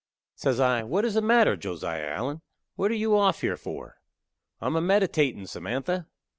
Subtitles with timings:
[0.35, 2.41] Says I, "What is the matter, Josiah Allen?
[2.75, 3.97] What are you off here for?"
[4.59, 6.07] "I am a meditatin', Samantha."